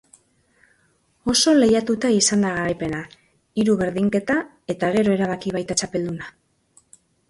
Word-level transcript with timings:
Oso 1.33 1.53
lehiatuta 1.57 2.11
izan 2.21 2.47
da 2.47 2.55
garaipena, 2.57 3.03
hiru 3.63 3.79
berdinketa 3.85 4.41
eta 4.77 4.93
gero 5.01 5.19
erabaki 5.21 5.59
baita 5.61 5.83
txapelduna. 5.83 6.37